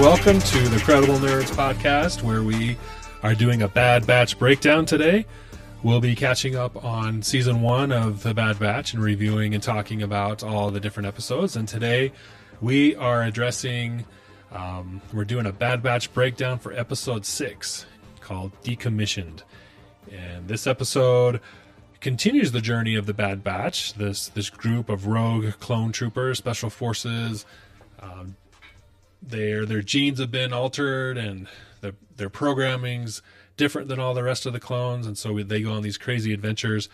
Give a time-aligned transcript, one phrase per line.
[0.00, 2.78] Welcome to the Credible Nerds podcast, where we
[3.22, 5.26] are doing a Bad Batch breakdown today.
[5.82, 10.02] We'll be catching up on season one of The Bad Batch and reviewing and talking
[10.02, 11.54] about all the different episodes.
[11.54, 12.12] And today
[12.62, 14.06] we are addressing,
[14.52, 17.84] um, we're doing a Bad Batch breakdown for episode six
[18.22, 19.42] called Decommissioned.
[20.10, 21.42] And this episode
[22.00, 26.70] continues the journey of the Bad Batch, this, this group of rogue clone troopers, special
[26.70, 27.44] forces.
[28.00, 28.36] Um,
[29.22, 31.46] their their genes have been altered and
[31.80, 33.22] their their programming's
[33.56, 35.06] different than all the rest of the clones.
[35.06, 36.88] And so they go on these crazy adventures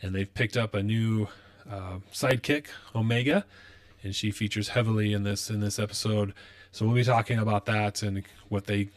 [0.00, 1.26] and they've picked up a new
[1.68, 3.44] uh, sidekick omega
[4.04, 6.32] and she features heavily in this in this episode.
[6.70, 8.88] So we'll be talking about that and what they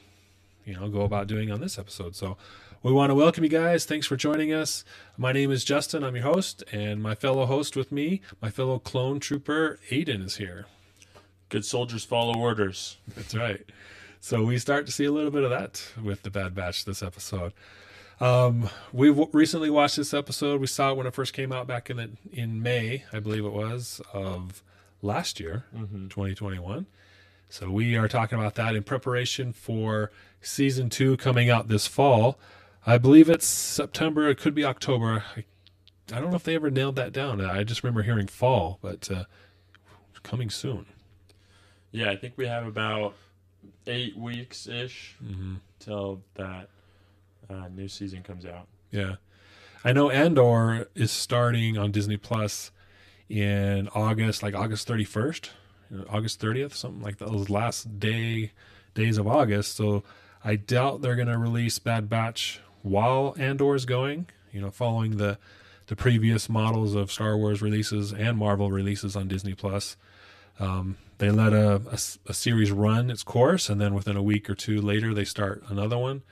[0.66, 2.16] you know go about doing on this episode.
[2.16, 2.38] So
[2.84, 3.86] we want to welcome you guys.
[3.86, 4.86] Thanks for joining us.
[5.18, 6.04] My name is justin.
[6.04, 10.38] I'm your host and my fellow host with me my fellow clone trooper aiden is
[10.38, 10.68] here
[11.56, 12.98] Good soldiers follow orders.
[13.16, 13.64] That's right.
[14.20, 17.02] So we start to see a little bit of that with the Bad Batch this
[17.02, 17.54] episode.
[18.20, 20.60] Um, we w- recently watched this episode.
[20.60, 23.46] We saw it when it first came out back in the, in May, I believe
[23.46, 24.64] it was, of
[25.02, 26.10] last year, mm-hmm.
[26.10, 26.88] 2021.
[27.48, 32.38] So we are talking about that in preparation for season two coming out this fall.
[32.86, 34.28] I believe it's September.
[34.28, 35.24] It could be October.
[35.38, 35.46] I,
[36.12, 37.40] I don't know if they ever nailed that down.
[37.40, 39.24] I just remember hearing fall, but uh,
[40.22, 40.88] coming soon.
[41.96, 43.14] Yeah, I think we have about
[43.88, 45.56] eight weeks ish mm-hmm.
[45.80, 46.68] till that
[47.50, 48.68] uh, new season comes out.
[48.92, 49.16] Yeah,
[49.82, 52.72] I know Andor is starting on Disney Plus
[53.30, 55.52] in August, like August thirty first,
[56.10, 58.52] August thirtieth, something like those last day
[58.94, 59.78] days of August.
[59.78, 60.04] So
[60.44, 64.28] I doubt they're going to release Bad Batch while Andor is going.
[64.52, 65.38] You know, following the
[65.88, 69.96] the previous models of Star Wars releases and Marvel releases on Disney Plus.
[70.60, 72.00] Um, they let a, a,
[72.30, 75.64] a, series run its course, and then within a week or two later, they start
[75.70, 76.24] another one,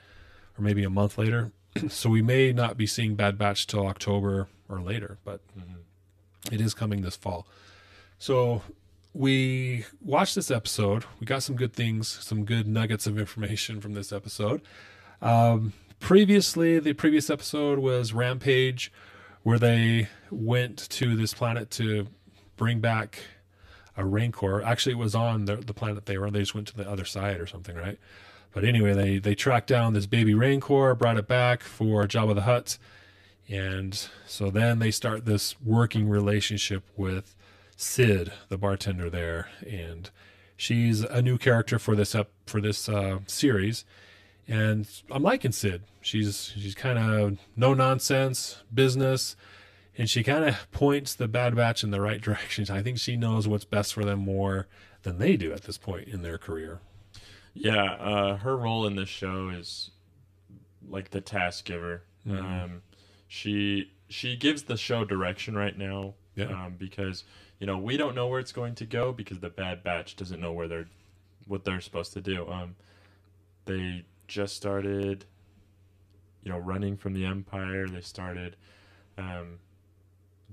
[0.58, 1.52] or maybe a month later.
[1.88, 6.54] so we may not be seeing Bad Batch till October or later, but mm-hmm.
[6.54, 7.46] it is coming this fall.
[8.18, 8.62] So
[9.14, 11.04] we watched this episode.
[11.20, 14.60] We got some good things, some good nuggets of information from this episode.
[15.22, 18.92] Um, previously, the previous episode was Rampage,
[19.42, 22.08] where they went to this planet to
[22.56, 23.20] bring back
[23.96, 24.62] a rancor.
[24.62, 26.32] Actually, it was on the, the planet they were on.
[26.32, 27.98] They just went to the other side or something, right?
[28.52, 32.42] But anyway, they they tracked down this baby rancor, brought it back for Jabba the
[32.42, 32.78] Hutt,
[33.48, 37.34] and so then they start this working relationship with
[37.76, 40.10] Sid, the bartender there, and
[40.56, 43.84] she's a new character for this up for this uh, series,
[44.46, 45.82] and I'm liking Sid.
[46.00, 49.34] She's she's kind of no nonsense business
[49.96, 52.66] and she kind of points the Bad Batch in the right direction.
[52.70, 54.66] I think she knows what's best for them more
[55.02, 56.80] than they do at this point in their career.
[57.52, 59.90] Yeah, uh, her role in this show is
[60.88, 62.02] like the task giver.
[62.26, 62.44] Mm-hmm.
[62.44, 62.82] Um,
[63.28, 66.14] she she gives the show direction right now.
[66.34, 66.46] Yeah.
[66.46, 67.22] Um, because
[67.60, 70.40] you know we don't know where it's going to go because the Bad Batch doesn't
[70.40, 70.88] know where they're
[71.46, 72.48] what they're supposed to do.
[72.48, 72.74] Um,
[73.66, 75.24] they just started,
[76.42, 77.86] you know, running from the Empire.
[77.86, 78.56] They started
[79.16, 79.58] um,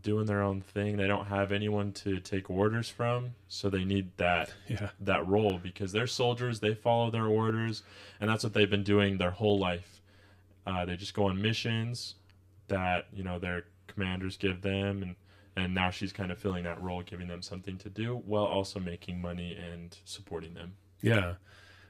[0.02, 0.98] doing their own thing.
[0.98, 4.90] They don't have anyone to take orders from, so they need that yeah.
[5.00, 6.60] that role because they're soldiers.
[6.60, 7.84] They follow their orders,
[8.20, 10.02] and that's what they've been doing their whole life.
[10.66, 12.16] Uh, they just go on missions
[12.68, 15.16] that you know their commanders give them, and
[15.56, 18.80] and now she's kind of filling that role, giving them something to do while also
[18.80, 20.74] making money and supporting them.
[21.02, 21.34] Yeah.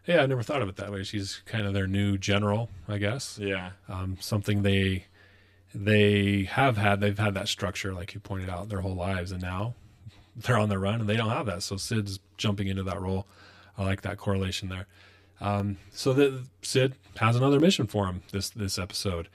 [0.07, 1.03] Yeah, I never thought of it that way.
[1.03, 3.37] She's kind of their new general, I guess.
[3.39, 3.71] Yeah.
[3.87, 5.05] Um, something they
[5.73, 9.41] they have had they've had that structure like you pointed out their whole lives and
[9.41, 9.73] now
[10.35, 11.63] they're on the run and they don't have that.
[11.63, 13.27] So sid's jumping into that role.
[13.77, 14.87] I like that correlation there.
[15.39, 19.27] Um, so that sid has another mission for him this this episode.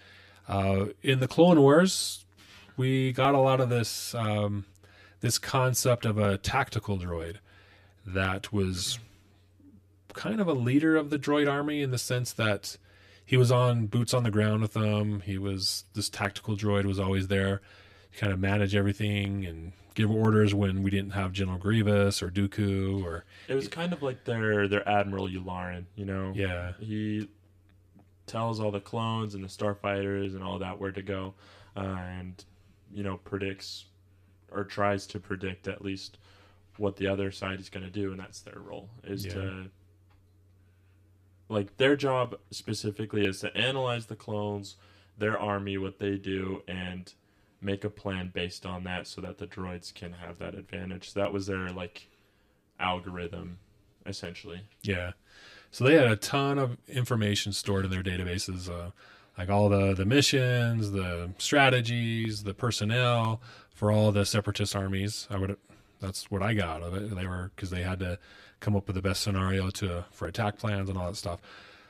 [0.49, 2.25] Uh, in the clone wars
[2.76, 4.66] we got a lot of this um,
[5.20, 7.37] this concept of a tactical droid
[8.06, 8.99] that was
[10.12, 12.76] kind of a leader of the droid army in the sense that
[13.26, 15.20] he was on boots on the ground with them.
[15.20, 17.61] He was this tactical droid was always there,
[18.12, 22.31] to kind of manage everything and give orders when we didn't have General Grievous or
[22.31, 23.25] Dooku or.
[23.49, 26.32] It was kind of like their their Admiral Yularen, you know.
[26.37, 26.73] Yeah.
[26.78, 27.28] He
[28.26, 31.34] tells all the clones and the starfighters and all that where to go,
[31.76, 32.44] uh, and
[32.93, 33.87] you know predicts
[34.52, 36.19] or tries to predict at least
[36.76, 39.32] what the other side is going to do, and that's their role is yeah.
[39.32, 39.70] to
[41.48, 44.76] like their job specifically is to analyze the clones,
[45.19, 47.12] their army, what they do, and
[47.60, 51.12] make a plan based on that so that the droids can have that advantage.
[51.12, 52.08] So that was their like
[52.78, 53.58] algorithm
[54.04, 54.62] essentially.
[54.82, 55.12] Yeah.
[55.70, 58.90] So they had a ton of information stored in their databases, uh,
[59.37, 63.40] like all the the missions, the strategies, the personnel
[63.75, 65.26] for all the separatist armies.
[65.31, 65.56] I would
[66.00, 67.14] that's what I got out of it.
[67.14, 68.19] They were because they had to
[68.60, 71.40] come up with the best scenario to for attack plans and all that stuff.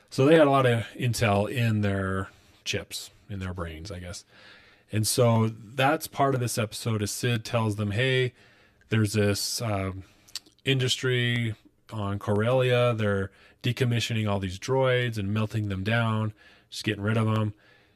[0.09, 2.29] So they had a lot of intel in their
[2.63, 4.23] chips, in their brains, I guess.
[4.91, 7.01] And so that's part of this episode.
[7.01, 8.33] Is Sid tells them, "Hey,
[8.89, 10.03] there's this um,
[10.63, 11.55] industry
[11.91, 12.93] on Corellia.
[12.93, 13.31] They're
[13.63, 16.33] decommissioning all these droids and melting them down,
[16.69, 17.53] just getting rid of them.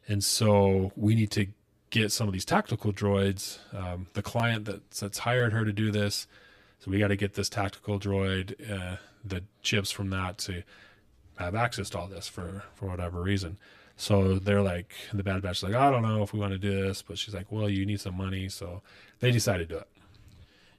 [0.08, 1.48] And so we need to
[1.92, 3.60] get some of these tactical droids.
[3.76, 6.26] Um, the client that's, that's hired her to do this,
[6.80, 10.64] so we got to get this tactical droid, uh, the chips from that to
[11.38, 13.58] have access to all this for for whatever reason.
[13.98, 16.58] So they're like, the Bad Batch is like, I don't know if we want to
[16.58, 18.82] do this, but she's like, well, you need some money, so
[19.20, 19.88] they decided to do it.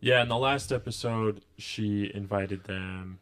[0.01, 3.21] Yeah, in the last episode, she invited them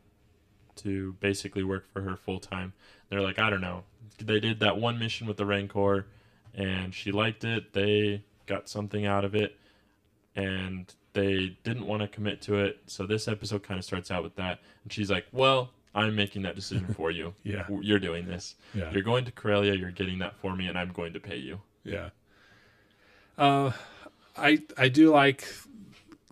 [0.77, 2.73] to basically work for her full time.
[3.11, 3.85] They're like, I don't know.
[4.19, 6.07] They did that one mission with the Rancor,
[6.55, 7.73] and she liked it.
[7.73, 9.59] They got something out of it,
[10.35, 12.81] and they didn't want to commit to it.
[12.87, 16.43] So this episode kind of starts out with that, and she's like, "Well, I'm making
[16.43, 17.35] that decision for you.
[17.43, 18.55] yeah, you're doing this.
[18.75, 18.91] Yeah.
[18.93, 19.75] You're going to Corellia.
[19.75, 22.11] You're getting that for me, and I'm going to pay you." Yeah.
[23.39, 23.73] Uh,
[24.37, 25.47] I I do like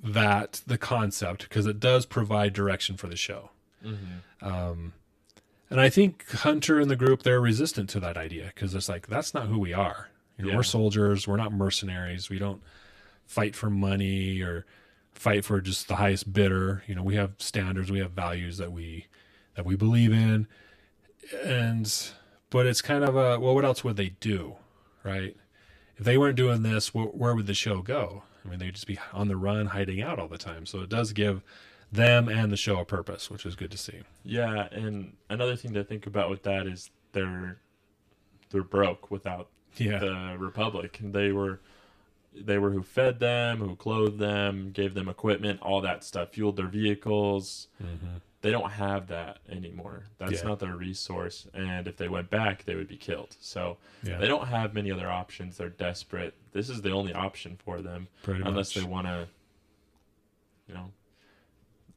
[0.02, 3.50] that the concept because it does provide direction for the show.
[3.84, 4.46] Mm-hmm.
[4.46, 4.92] Um,
[5.70, 9.06] and I think Hunter and the group they're resistant to that idea because it's like
[9.06, 10.10] that's not who we are.
[10.36, 10.56] You know, yeah.
[10.56, 11.26] We're soldiers.
[11.26, 12.30] We're not mercenaries.
[12.30, 12.62] We don't
[13.26, 14.66] fight for money or
[15.12, 16.84] fight for just the highest bidder.
[16.86, 17.90] You know, we have standards.
[17.90, 19.06] We have values that we
[19.54, 20.46] that we believe in,
[21.44, 22.10] and
[22.50, 24.56] but it's kind of a well, what else would they do,
[25.04, 25.36] right?
[25.96, 28.22] If they weren't doing this, wh- where would the show go?
[28.44, 30.64] I mean, they'd just be on the run, hiding out all the time.
[30.64, 31.42] So it does give
[31.90, 34.00] them and the show a purpose, which is good to see.
[34.24, 37.58] Yeah, and another thing to think about with that is they're
[38.50, 39.98] they're broke without yeah.
[39.98, 40.98] the Republic.
[41.02, 41.60] They were
[42.34, 46.56] they were who fed them, who clothed them, gave them equipment, all that stuff, fueled
[46.56, 47.68] their vehicles.
[47.82, 48.18] Mm-hmm.
[48.40, 50.04] They don't have that anymore.
[50.18, 50.48] That's yeah.
[50.48, 51.48] not their resource.
[51.54, 53.34] And if they went back, they would be killed.
[53.40, 54.18] So yeah.
[54.18, 55.56] they don't have many other options.
[55.56, 56.34] They're desperate.
[56.52, 58.84] This is the only option for them, Pretty unless much.
[58.84, 59.26] they want to,
[60.68, 60.92] you know,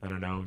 [0.01, 0.45] I don't know,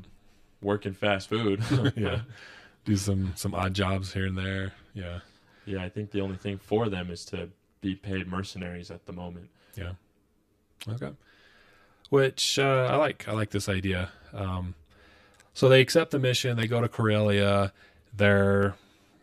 [0.61, 1.63] work in fast food.
[1.97, 2.21] yeah,
[2.85, 4.73] do some some odd jobs here and there.
[4.95, 5.21] Yeah,
[5.65, 5.83] yeah.
[5.83, 7.49] I think the only thing for them is to
[7.81, 9.49] be paid mercenaries at the moment.
[9.77, 9.93] Yeah.
[10.89, 11.11] Okay.
[12.11, 13.29] Which uh, I like.
[13.29, 14.11] I like this idea.
[14.33, 14.75] Um,
[15.53, 16.57] so they accept the mission.
[16.57, 17.73] They go to Corellia.
[18.17, 18.75] They're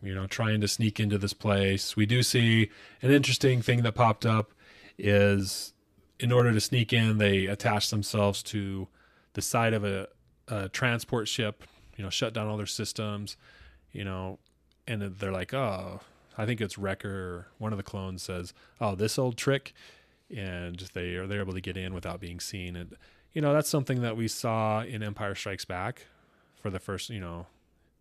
[0.01, 1.95] you know trying to sneak into this place.
[1.95, 2.69] We do see
[3.01, 4.51] an interesting thing that popped up
[4.97, 5.73] is
[6.21, 8.87] in order to sneak in, they attach themselves to
[9.33, 10.07] the side of a
[10.51, 11.63] a transport ship,
[11.95, 13.37] you know, shut down all their systems,
[13.91, 14.37] you know,
[14.87, 16.01] and they're like, oh,
[16.37, 17.47] I think it's Wrecker.
[17.57, 19.73] One of the clones says, oh, this old trick,
[20.29, 22.95] and they are they're able to get in without being seen, and
[23.33, 26.07] you know that's something that we saw in Empire Strikes Back
[26.61, 27.47] for the first, you know,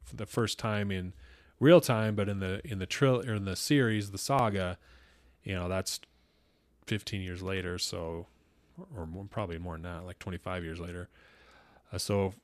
[0.05, 1.13] for the first time in
[1.59, 4.79] real time, but in the in the trill or in the series, the saga,
[5.43, 6.01] you know, that's
[6.87, 8.27] 15 years later, so
[8.97, 11.09] or more, probably more than that, like 25 years later.
[11.93, 12.35] Uh, so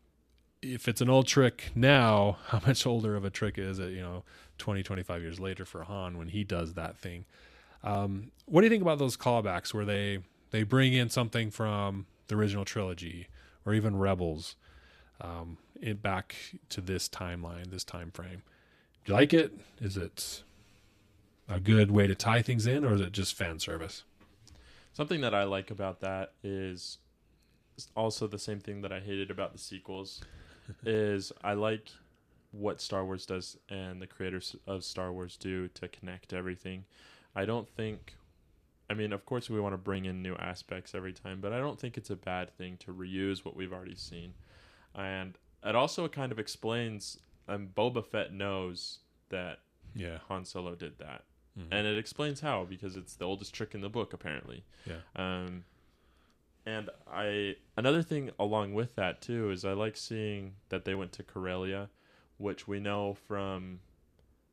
[0.63, 4.01] if it's an old trick now, how much older of a trick is it, you
[4.01, 4.25] know,
[4.59, 7.25] 20, 25 years later for Han when he does that thing?
[7.85, 12.07] Um, what do you think about those callbacks where they, they bring in something from
[12.29, 13.29] the original trilogy
[13.65, 14.57] or even Rebels
[15.21, 16.35] um, it back
[16.71, 18.43] to this timeline, this time frame?
[19.05, 19.53] Do you like it?
[19.81, 20.43] Is it
[21.49, 24.03] a good way to tie things in or is it just fan service?
[24.93, 26.99] Something that I like about that is
[27.95, 30.23] also the same thing that I hated about the sequels
[30.85, 31.91] is I like
[32.53, 36.85] what Star Wars does and the creators of Star Wars do to connect everything.
[37.35, 38.15] I don't think
[38.89, 41.59] I mean, of course we want to bring in new aspects every time, but I
[41.59, 44.35] don't think it's a bad thing to reuse what we've already seen.
[44.95, 47.19] And it also kind of explains
[47.49, 49.61] and Boba Fett knows that
[49.95, 50.19] yeah.
[50.29, 51.25] Han Solo did that.
[51.59, 51.73] Mm-hmm.
[51.73, 54.65] And it explains how because it's the oldest trick in the book apparently.
[54.85, 55.01] Yeah.
[55.17, 55.65] Um
[56.67, 61.13] and I another thing along with that too is I like seeing that they went
[61.13, 61.89] to Corellia,
[62.39, 63.81] which we know from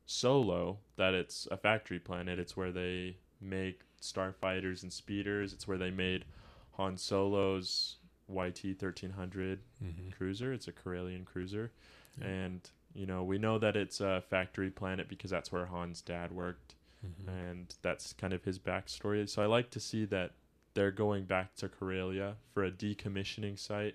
[0.06, 2.38] Solo that it's a factory planet.
[2.38, 5.52] It's where they make starfighters and speeders.
[5.52, 6.24] It's where they made
[6.72, 7.96] Han Solo's
[8.28, 10.10] YT thirteen hundred mm-hmm.
[10.16, 10.52] cruiser.
[10.52, 11.72] It's a Corellian cruiser,
[12.20, 12.28] yeah.
[12.28, 16.30] and you know we know that it's a factory planet because that's where Han's dad
[16.30, 17.28] worked, mm-hmm.
[17.28, 19.28] and that's kind of his backstory.
[19.28, 20.32] So I like to see that
[20.74, 23.94] they're going back to Corellia for a decommissioning site.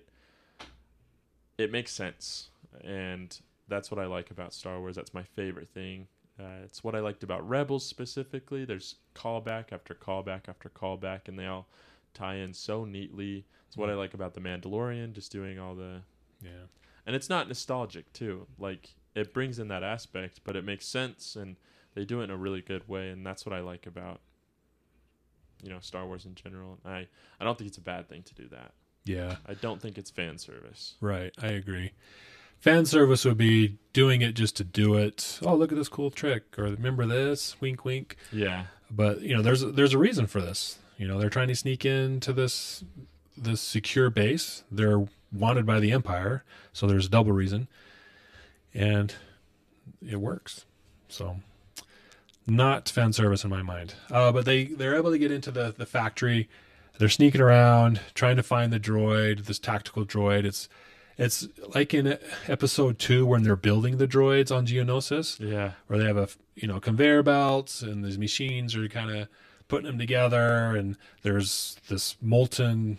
[1.58, 2.48] It makes sense.
[2.84, 4.96] and that's what I like about Star Wars.
[4.96, 6.08] That's my favorite thing.
[6.40, 8.64] Uh, it's what I liked about Rebels specifically.
[8.64, 11.68] There's callback after callback after callback, and they all
[12.14, 13.44] tie in so neatly.
[13.68, 16.00] It's what I like about the Mandalorian, just doing all the
[16.42, 16.66] Yeah.
[17.06, 18.46] and it's not nostalgic too.
[18.58, 21.56] Like it brings in that aspect, but it makes sense, and
[21.94, 24.20] they do it in a really good way, and that's what I like about
[25.62, 26.78] you know Star Wars in general.
[26.84, 27.06] And I
[27.40, 28.72] I don't think it's a bad thing to do that.
[29.04, 29.36] Yeah.
[29.46, 30.94] I don't think it's fan service.
[31.00, 31.32] Right.
[31.40, 31.92] I agree.
[32.58, 35.38] Fan service would be doing it just to do it.
[35.42, 37.58] Oh, look at this cool trick, or remember this?
[37.60, 38.16] Wink, wink.
[38.30, 40.78] Yeah, But you know, there's there's a reason for this.
[40.98, 42.84] You know, they're trying to sneak into this
[43.34, 44.64] this secure base.
[44.70, 47.66] They're wanted by the Empire, so there's a double reason,
[48.74, 49.14] and
[50.06, 50.66] it works.
[51.08, 51.36] So,
[52.46, 53.94] not fan service in my mind.
[54.10, 56.48] Uh, but they they're able to get into the the factory.
[56.98, 60.44] They're sneaking around, trying to find the droid, this tactical droid.
[60.44, 60.68] It's
[61.20, 62.18] it's like in
[62.48, 66.66] episode two when they're building the droids on Geonosis yeah, where they have a you
[66.66, 69.28] know conveyor belts and these machines are kind of
[69.68, 72.98] putting them together and there's this molten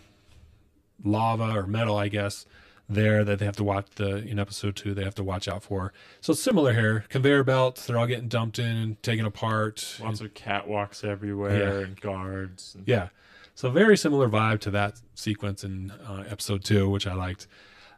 [1.04, 2.46] lava or metal i guess
[2.94, 5.62] there that they have to watch the in episode two they have to watch out
[5.62, 5.92] for.
[6.20, 7.04] So similar here.
[7.08, 9.98] Conveyor belts they're all getting dumped in and taken apart.
[10.02, 12.74] Lots of catwalks everywhere and guards.
[12.74, 13.08] And, yeah.
[13.54, 17.46] So very similar vibe to that sequence in uh, episode two which i liked.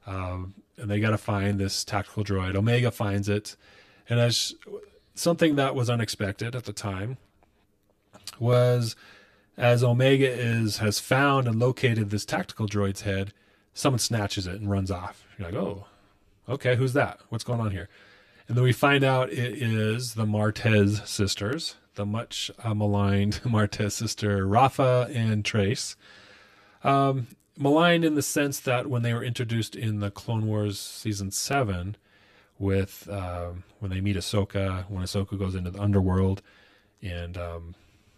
[0.07, 2.57] Um, and they got to find this tactical droid.
[2.57, 3.57] Omega finds it.
[4.09, 4.55] And as
[5.15, 7.17] something that was unexpected at the time
[8.39, 8.97] was
[9.57, 13.33] as omega is has found and located this tactical droid's head
[13.75, 15.27] someone snatches it and runs off.
[15.39, 15.87] You're like oh
[16.49, 17.21] okay who's that?
[17.29, 17.89] What's going on here?
[18.49, 24.47] And then we find out it is the martez sisters the much maligned martez sister
[24.47, 25.97] rafa and trace.
[26.83, 31.31] Um, maligned in the sense that when they were introduced in the clone wars season
[31.31, 31.97] 7
[32.59, 36.43] with um, when they meet Ahsoka, when Ahsoka goes into the underworld
[37.03, 37.75] and um,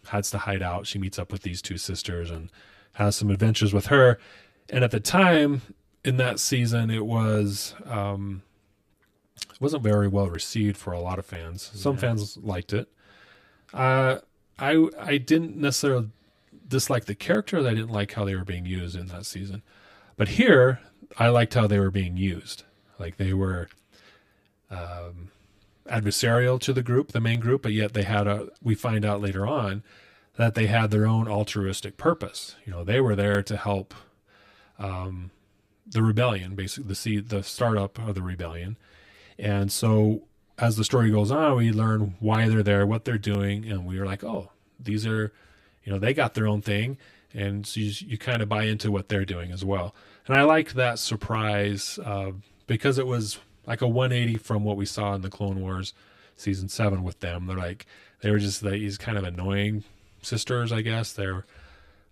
[0.09, 2.51] has to hide out, she meets up with these two sisters and
[2.95, 4.19] has some adventures with her.
[4.69, 5.63] And at the time
[6.05, 8.43] in that season, it was um,
[9.51, 11.71] it wasn't very well received for a lot of fans.
[11.75, 12.01] Some Yeah.
[12.01, 12.89] fans liked it.
[13.73, 14.19] Uh,
[14.59, 16.09] I I didn't necessarily
[16.69, 17.65] dislike the characters.
[17.65, 19.63] I didn't like how they were being used in that season.
[20.17, 20.81] But here,
[21.19, 22.65] I liked how they were being used.
[22.99, 23.69] Like they were
[24.71, 25.29] um,
[25.87, 28.49] adversarial to the group, the main group, but yet they had a.
[28.63, 29.83] We find out later on
[30.37, 32.57] that they had their own altruistic purpose.
[32.65, 33.95] You know, they were there to help
[34.79, 35.31] um,
[35.87, 38.77] the rebellion, basically the seed, the startup of the rebellion.
[39.39, 40.23] And so,
[40.59, 43.99] as the story goes on, we learn why they're there, what they're doing, and we
[43.99, 45.33] are like, oh, these are,
[45.85, 46.97] you know, they got their own thing,
[47.35, 49.95] and so you, you kind of buy into what they're doing as well.
[50.27, 52.33] And I liked that surprise uh,
[52.67, 55.93] because it was like a 180 from what we saw in the Clone Wars
[56.37, 57.47] season seven with them.
[57.47, 57.87] They're like
[58.21, 59.85] they were just these kind of annoying
[60.23, 61.13] sisters, I guess.
[61.13, 61.45] They're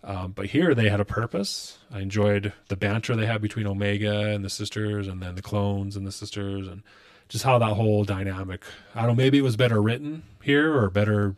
[0.04, 1.78] um, but here they had a purpose.
[1.90, 5.96] I enjoyed the banter they had between Omega and the sisters, and then the clones
[5.96, 6.82] and the sisters, and
[7.28, 8.64] just how that whole dynamic.
[8.94, 9.14] I don't know.
[9.14, 11.36] Maybe it was better written here or better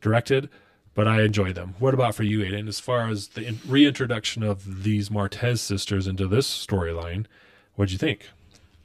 [0.00, 0.48] directed,
[0.94, 1.76] but I enjoyed them.
[1.78, 2.66] What about for you, Aiden?
[2.66, 7.26] As far as the in- reintroduction of these Martez sisters into this storyline,
[7.76, 8.28] what'd you think?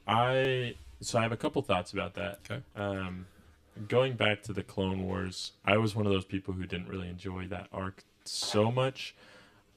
[0.06, 2.38] I so I have a couple thoughts about that.
[2.48, 2.62] Okay.
[2.76, 3.26] Um,
[3.88, 7.08] going back to the Clone Wars, I was one of those people who didn't really
[7.08, 9.14] enjoy that arc so much.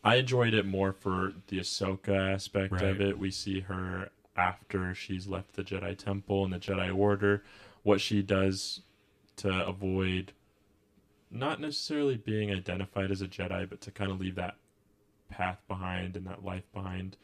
[0.03, 2.83] I enjoyed it more for the Ahsoka aspect Right.
[2.83, 3.19] of it.
[3.19, 7.43] We see her after she's left the Jedi Temple and the Jedi Order,
[7.83, 8.81] what she does
[9.37, 10.31] to avoid
[11.31, 14.55] not necessarily being identified as a Jedi, but to kind of leave that
[15.29, 17.17] path behind and that life behind.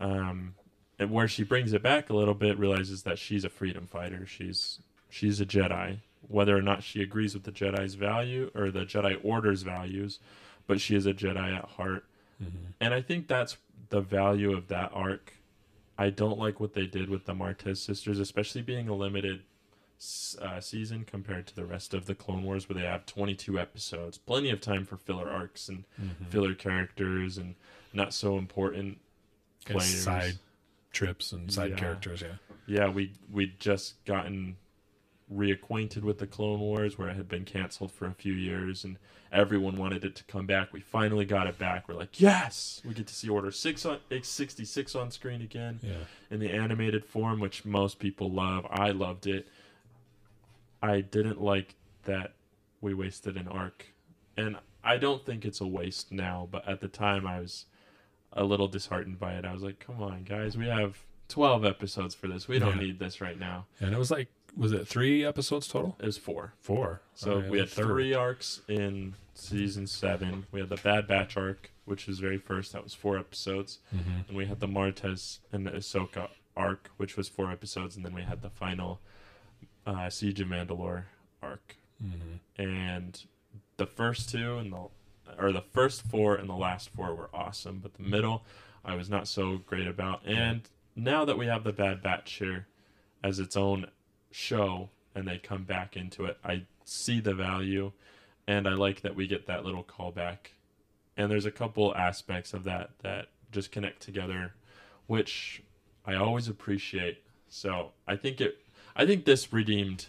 [0.00, 0.54] Um,
[0.98, 4.26] and where she brings it back a little bit, realizes that she's a freedom fighter.
[4.26, 5.98] She's she's a Jedi,
[6.28, 10.18] whether or not she agrees with the Jedi's value or the Jedi Order's values,
[10.66, 12.04] but she is a Jedi at heart.
[12.80, 13.56] And I think that's
[13.88, 15.34] the value of that arc.
[15.98, 19.42] I don't like what they did with the Martez sisters, especially being a limited
[20.40, 24.16] uh, season compared to the rest of the Clone Wars, where they have 22 episodes,
[24.18, 25.82] plenty of time for filler arcs and
[26.30, 27.56] filler characters and
[27.92, 28.98] not so important
[29.64, 30.00] players.
[30.04, 30.34] side
[30.92, 31.76] trips and side Yeah.
[31.78, 32.34] characters, yeah.
[32.66, 34.56] Yeah, we we'd just gotten
[35.32, 38.96] reacquainted with the Clone Wars, where it had been canceled for a few years, and
[39.30, 40.72] everyone wanted it to come back.
[40.72, 41.88] We finally got it back.
[41.88, 45.42] We're like, yes, we get to see Order Six on eh, sixty six on screen
[45.42, 46.04] again Yeah.
[46.30, 48.66] in the animated form, which most people love.
[48.70, 49.48] I loved it.
[50.82, 52.34] I didn't like that
[52.80, 53.86] we wasted an arc,
[54.36, 56.48] and I don't think it's a waste now.
[56.50, 57.66] But at the time, I was
[58.32, 59.44] a little disheartened by it.
[59.44, 62.48] I was like, "Come on, guys, we have 12 episodes for this.
[62.48, 62.84] We don't yeah.
[62.84, 63.66] need this right now.
[63.80, 65.96] And it was like, was it three episodes total?
[66.00, 66.52] It was four.
[66.60, 67.00] Four.
[67.14, 70.46] So we had three arcs in season seven.
[70.50, 72.72] We had the Bad Batch arc, which was very first.
[72.72, 73.78] That was four episodes.
[73.94, 74.28] Mm-hmm.
[74.28, 77.94] And we had the Martez and the Ahsoka arc, which was four episodes.
[77.94, 79.00] And then we had the final
[79.86, 81.04] uh, Siege of Mandalore
[81.40, 81.76] arc.
[82.04, 82.60] Mm-hmm.
[82.60, 83.22] And
[83.76, 84.88] the first two and the
[85.38, 88.42] or the first four and the last four were awesome, but the middle
[88.84, 90.26] I was not so great about.
[90.26, 90.62] And
[90.96, 92.66] now that we have the Bad Batch here
[93.22, 93.86] as its own
[94.30, 97.92] show and they come back into it, I see the value
[98.46, 100.38] and I like that we get that little callback.
[101.16, 104.54] And there's a couple aspects of that that just connect together,
[105.06, 105.62] which
[106.06, 107.22] I always appreciate.
[107.48, 108.58] So I think it,
[108.96, 110.06] I think this redeemed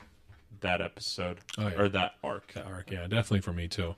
[0.61, 1.81] that episode oh, yeah.
[1.81, 2.53] or that arc.
[2.53, 3.95] That arc, yeah, definitely for me too.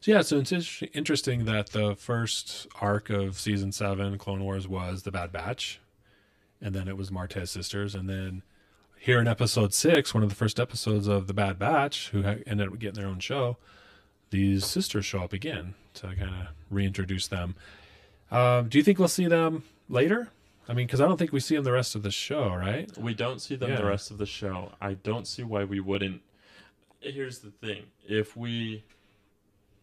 [0.00, 0.52] So yeah, so it's
[0.94, 5.80] interesting that the first arc of season seven, Clone Wars, was the Bad Batch,
[6.60, 8.42] and then it was Martez sisters, and then
[8.98, 12.68] here in episode six, one of the first episodes of the Bad Batch, who ended
[12.68, 13.56] up getting their own show,
[14.30, 17.54] these sisters show up again to kind of reintroduce them.
[18.30, 20.30] Um, do you think we'll see them later?
[20.68, 22.90] I mean, because I don't think we see them the rest of the show, right?
[22.98, 23.76] We don't see them yeah.
[23.76, 24.72] the rest of the show.
[24.80, 26.22] I don't see why we wouldn't.
[26.98, 28.84] Here's the thing: if we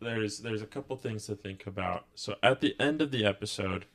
[0.01, 2.05] there's there's a couple things to think about.
[2.15, 3.85] So at the end of the episode,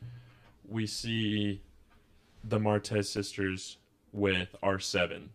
[0.67, 1.61] we see
[2.43, 3.77] the Martez sisters
[4.13, 5.29] with R7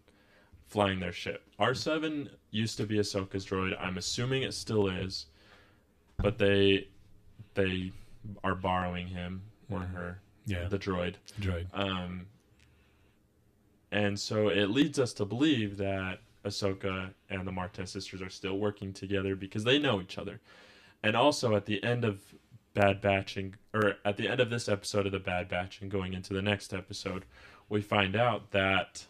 [0.68, 1.48] flying their ship.
[1.60, 3.76] R7 used to be Ahsoka's droid.
[3.80, 5.28] I'm assuming it still is,
[6.18, 6.88] but they
[7.54, 7.92] they
[8.44, 10.68] are borrowing him or her yeah.
[10.68, 11.16] the droid.
[11.40, 11.68] Droid.
[11.74, 12.26] Um,
[13.92, 18.58] and so it leads us to believe that Ahsoka and the Martez sisters are still
[18.58, 20.42] working together because they know each other.
[21.04, 22.22] And also at the end of
[22.74, 26.14] Bad Batching, or at the end of this episode of the Bad Batch and going
[26.14, 27.26] into the next episode,
[27.70, 29.06] we find out that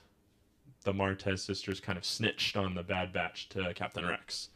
[0.84, 4.50] the Martez sisters kind of snitched on the Bad Batch to Captain Rex.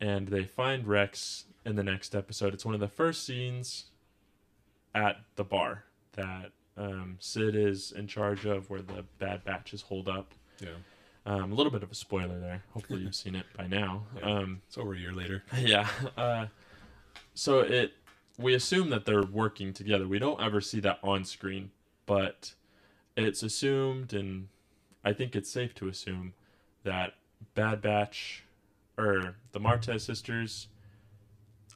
[0.00, 2.54] And they find Rex in the next episode.
[2.54, 3.86] It's one of the first scenes
[4.94, 10.08] at the bar that um, Sid is in charge of, where the Bad Batches hold
[10.08, 10.34] up.
[10.60, 10.68] Yeah.
[11.26, 12.62] Um, a little bit of a spoiler there.
[12.72, 14.04] Hopefully, you've seen it by now.
[14.18, 14.38] Yeah.
[14.38, 15.42] Um, it's over a year later.
[15.58, 15.88] Yeah.
[16.16, 16.46] Uh,
[17.34, 17.92] so it
[18.38, 20.06] we assume that they're working together.
[20.06, 21.70] We don't ever see that on screen,
[22.06, 22.54] but
[23.16, 24.48] it's assumed, and
[25.04, 26.34] I think it's safe to assume
[26.82, 27.14] that
[27.54, 28.44] Bad Batch
[28.96, 30.68] or the Martez sisters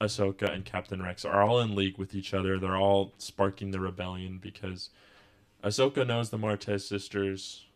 [0.01, 2.59] Ahsoka and Captain Rex are all in league with each other.
[2.59, 4.91] They're all sparking the rebellion because
[5.63, 7.67] Ahsoka knows the Martez sisters.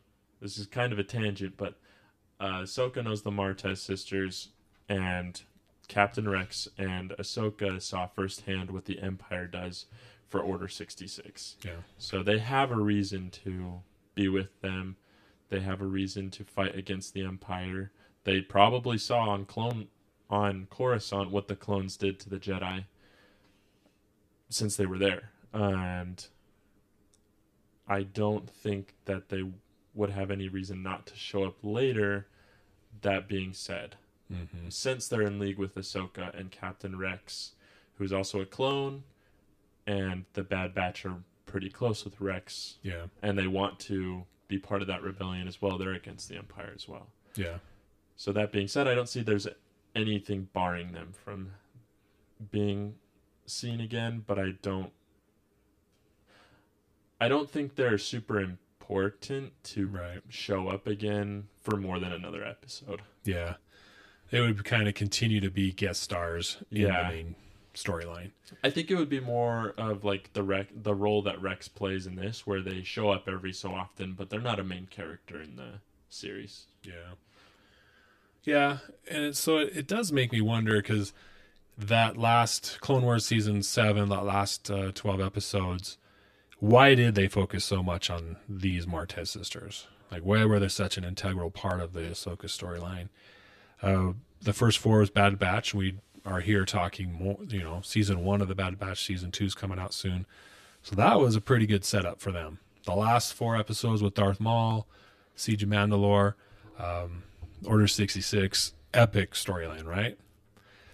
[0.40, 1.78] This is kind of a tangent, but
[2.38, 4.50] uh, Ahsoka knows the Martez sisters,
[4.88, 5.42] and
[5.88, 9.86] Captain Rex and Ahsoka saw firsthand what the Empire does
[10.32, 11.56] for Order 66.
[11.62, 11.72] Yeah.
[11.98, 13.82] So they have a reason to
[14.14, 14.96] be with them.
[15.50, 17.92] They have a reason to fight against the Empire.
[18.24, 19.88] They probably saw on Clone
[20.30, 22.86] on Coruscant what the clones did to the Jedi
[24.48, 25.32] since they were there.
[25.52, 26.26] And
[27.86, 29.44] I don't think that they
[29.92, 32.26] would have any reason not to show up later.
[33.02, 33.96] That being said,
[34.32, 34.70] mm-hmm.
[34.70, 37.52] since they're in league with Ahsoka and Captain Rex,
[37.98, 39.02] who's also a clone,
[39.86, 41.16] and the Bad Batch are
[41.46, 42.76] pretty close with Rex.
[42.82, 43.06] Yeah.
[43.22, 45.78] And they want to be part of that rebellion as well.
[45.78, 47.08] They're against the Empire as well.
[47.34, 47.58] Yeah.
[48.16, 49.48] So that being said, I don't see there's
[49.94, 51.52] anything barring them from
[52.50, 52.94] being
[53.46, 54.92] seen again, but I don't
[57.20, 60.20] I don't think they're super important to right.
[60.28, 63.02] show up again for more than another episode.
[63.24, 63.54] Yeah.
[64.30, 67.04] They would kind of continue to be guest stars in yeah.
[67.04, 67.34] the main
[67.74, 68.30] storyline.
[68.62, 72.06] I think it would be more of like the rec- the role that Rex plays
[72.06, 75.40] in this, where they show up every so often, but they're not a main character
[75.40, 76.66] in the series.
[76.82, 77.14] Yeah.
[78.44, 81.12] Yeah, and so it, it, does make me wonder because
[81.78, 85.96] that last Clone Wars season seven, that last uh, twelve episodes,
[86.58, 89.86] why did they focus so much on these Martez sisters?
[90.10, 93.08] Like, why were they such an integral part of the Ahsoka storyline?
[93.80, 95.72] Uh, the first four was Bad Batch.
[95.72, 99.44] We are here talking more, you know, season one of the Bad Batch, season two
[99.44, 100.26] is coming out soon.
[100.82, 102.58] So that was a pretty good setup for them.
[102.84, 104.86] The last four episodes with Darth Maul,
[105.36, 106.34] Siege of Mandalore,
[106.78, 107.22] um,
[107.64, 110.18] Order 66 epic storyline, right?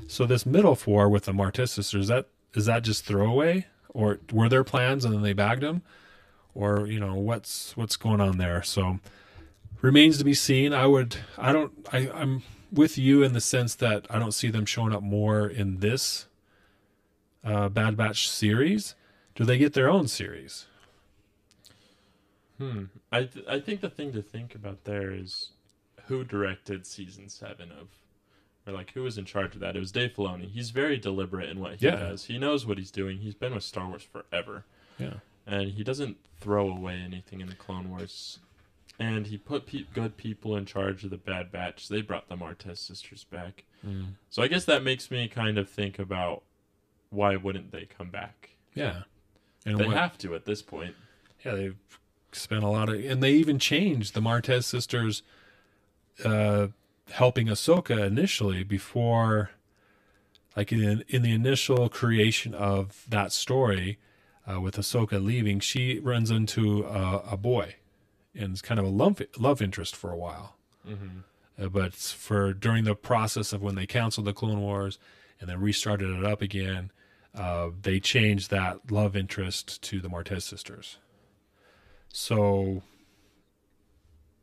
[0.06, 4.20] So this middle four with the Martez sisters, is that is that just throwaway, or
[4.32, 5.82] were there plans and then they bagged them,
[6.54, 8.62] or you know what's what's going on there?
[8.62, 9.00] So
[9.80, 10.72] remains to be seen.
[10.72, 14.50] I would, I don't, I, I'm with you in the sense that I don't see
[14.50, 16.26] them showing up more in this
[17.44, 18.94] uh, Bad Batch series.
[19.34, 20.66] Do they get their own series?
[22.58, 22.84] Hmm.
[23.12, 25.50] I th- I think the thing to think about there is
[26.06, 27.88] who directed season seven of,
[28.66, 29.76] or like who was in charge of that.
[29.76, 30.50] It was Dave Filoni.
[30.50, 31.96] He's very deliberate in what he Yeah.
[31.96, 32.24] does.
[32.24, 33.18] He knows what he's doing.
[33.18, 34.64] He's been with Star Wars forever,
[34.98, 35.14] Yeah.
[35.46, 38.40] and he doesn't throw away anything in the Clone Wars.
[39.00, 41.88] And he put pe- good people in charge of the Bad Batch.
[41.88, 43.64] They brought the Martez sisters back.
[43.86, 44.14] Mm.
[44.28, 46.42] So I guess that makes me kind of think about
[47.10, 48.50] why wouldn't they come back?
[48.74, 49.02] Yeah.
[49.64, 50.94] And They what- have to at this point.
[51.44, 51.76] Yeah, they've
[52.32, 55.22] spent a lot of, and they even changed the Martez sisters
[56.24, 56.68] uh,
[57.12, 59.50] helping Ahsoka initially before,
[60.56, 63.98] like in in the initial creation of that story,
[64.50, 67.76] uh, with Ahsoka leaving, she runs into a, a boy,
[68.34, 70.56] and it's kind of a love love interest for a while.
[70.88, 71.18] Mm-hmm.
[71.60, 74.98] Uh, but for during the process of when they canceled the Clone Wars
[75.40, 76.90] and then restarted it up again,
[77.34, 80.98] uh, they changed that love interest to the Martez sisters.
[82.12, 82.82] So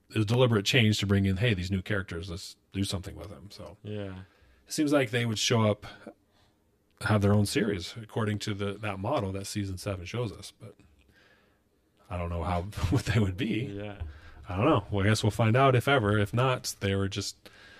[0.10, 3.16] it was a deliberate change to bring in, hey, these new characters, let's do something
[3.16, 3.48] with them.
[3.50, 4.14] So Yeah.
[4.68, 5.86] it seems like they would show up,
[7.02, 10.54] have their own series according to the that model that season seven shows us.
[10.60, 10.76] But
[12.10, 13.72] I don't know how what they would be.
[13.78, 13.96] Yeah.
[14.48, 14.84] I don't know.
[14.92, 16.20] Well, I guess we'll find out if ever.
[16.20, 17.36] If not, they were just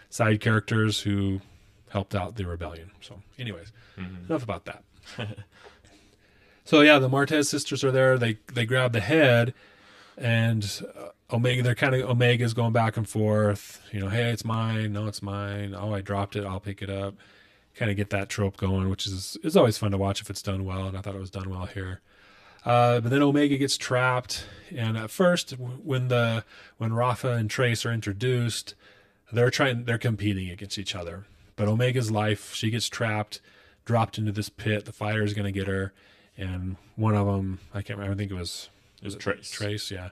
[0.10, 1.42] side characters who
[1.90, 2.92] helped out the rebellion.
[3.02, 4.28] So, anyways, Mhm.
[4.30, 4.84] enough about that.
[6.64, 8.18] so yeah, the Martez sisters are there.
[8.18, 9.54] They they grab the head,
[10.18, 11.62] and uh, Omega.
[11.62, 13.82] They're kind of Omega's going back and forth.
[13.92, 14.94] You know, hey, it's mine.
[14.94, 15.76] No, it's mine.
[15.78, 16.46] Oh, I dropped it.
[16.46, 17.16] I'll pick it up.
[17.76, 20.42] Kind of get that trope going, which is is always fun to watch if it's
[20.42, 20.88] done well.
[20.88, 22.02] And I thought it was done well here.
[22.66, 26.44] Uh, but then Omega gets trapped, and at first, when the
[26.78, 28.74] when Rafa and Trace are introduced,
[29.32, 31.26] they're trying they're competing against each other.
[31.56, 33.40] But Omega's life, she gets trapped,
[33.86, 34.86] dropped into this pit.
[34.86, 35.94] The fire is going to get her,
[36.38, 38.16] and one of them, I can't remember.
[38.16, 38.70] I think it was
[39.04, 39.52] is It Trace.
[39.52, 40.10] Trace, yeah,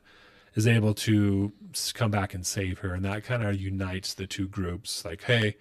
[0.53, 1.51] is able to
[1.95, 5.03] come back and save her, and that kind of unites the two groups.
[5.03, 5.55] Like, hey,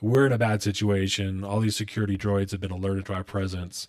[0.00, 1.44] we're in a bad situation.
[1.44, 3.86] All these security droids have been alerted to our presence.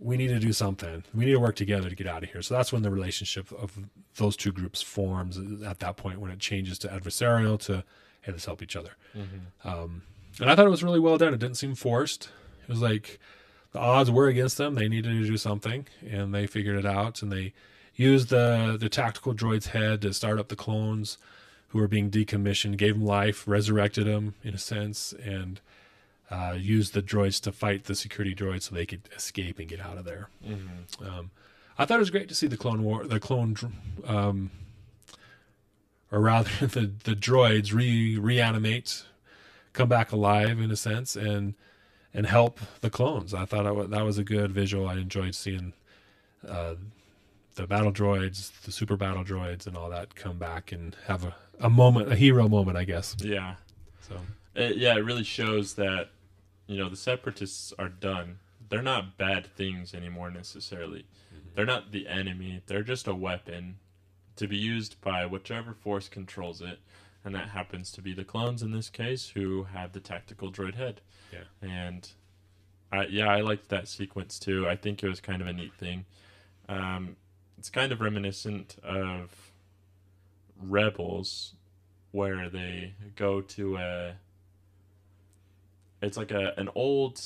[0.00, 1.02] We need to do something.
[1.12, 2.42] We need to work together to get out of here.
[2.42, 3.76] So that's when the relationship of
[4.16, 7.84] those two groups forms at that point when it changes to adversarial to
[8.22, 8.90] hey, let's help each other.
[9.64, 10.02] Um,
[10.40, 11.34] and I thought it was really well done.
[11.34, 12.30] It didn't seem forced.
[12.62, 13.18] It was like
[13.72, 14.74] the odds were against them.
[14.74, 17.22] They needed to do something, and they figured it out.
[17.22, 17.52] And they
[17.94, 21.18] used the the tactical droid's head to start up the clones
[21.68, 25.60] who were being decommissioned, gave them life, resurrected them in a sense, and
[26.30, 29.80] uh, used the droids to fight the security droids so they could escape and get
[29.80, 30.28] out of there.
[30.46, 31.06] Mm-hmm.
[31.06, 31.30] Um,
[31.78, 33.56] I thought it was great to see the clone war, the clone,
[34.04, 34.50] um,
[36.10, 39.04] or rather the the droids re reanimate,
[39.72, 41.54] come back alive in a sense, and
[42.12, 43.32] and help the clones.
[43.34, 44.88] I thought that was a good visual.
[44.88, 45.72] I enjoyed seeing
[46.46, 46.74] uh,
[47.54, 51.34] the battle droids, the super battle droids, and all that come back and have a,
[51.60, 53.16] a moment, a hero moment, I guess.
[53.20, 53.56] Yeah.
[54.00, 54.20] So
[54.54, 56.10] It, yeah, it really shows that,
[56.68, 58.38] you know, the separatists are done.
[58.68, 61.06] They're not bad things anymore necessarily.
[61.54, 62.62] They're not the enemy.
[62.66, 63.78] They're just a weapon
[64.36, 66.78] to be used by whichever force controls it.
[67.24, 70.76] And that happens to be the clones in this case who have the tactical droid
[70.76, 71.00] head.
[71.32, 71.40] Yeah.
[71.60, 72.08] And
[72.92, 74.68] I, yeah, I liked that sequence too.
[74.68, 76.04] I think it was kind of a neat thing.
[76.68, 77.16] Um,
[77.58, 79.52] it's kind of reminiscent of
[80.60, 81.54] Rebels,
[82.12, 84.12] where they go to a.
[86.00, 87.20] It's like a an old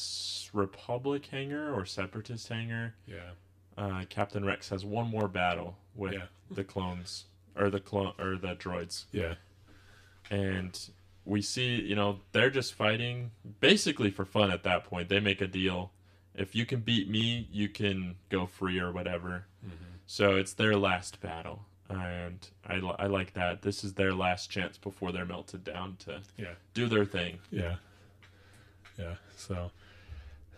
[0.52, 2.94] Republic hangar or Separatist hangar.
[3.06, 3.30] yeah,
[3.76, 6.26] Uh, Captain Rex has one more battle with Yeah.
[6.50, 7.24] the clones
[7.56, 9.04] or the clone or the droids.
[9.12, 9.34] Yeah,
[10.30, 10.78] and
[11.24, 13.30] we see you know they're just fighting
[13.60, 15.08] basically for fun at that point.
[15.08, 15.92] They make a deal.
[16.34, 19.46] If you can beat me you can go free or whatever.
[20.06, 21.64] So it's their last battle.
[21.88, 23.62] And I, I like that.
[23.62, 26.54] This is their last chance before they're melted down to yeah.
[26.74, 27.38] do their thing.
[27.50, 27.76] Yeah.
[29.02, 29.14] Yeah.
[29.36, 29.70] So,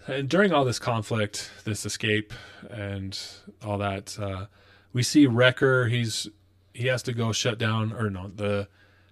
[0.07, 2.33] and during all this conflict, this escape,
[2.71, 3.19] and
[3.65, 4.47] all that, uh,
[4.93, 5.87] we see Wrecker.
[5.87, 6.29] He's
[6.73, 8.69] he has to go shut down, or no, the